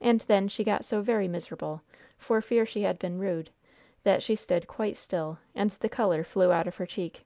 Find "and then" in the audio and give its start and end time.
0.00-0.46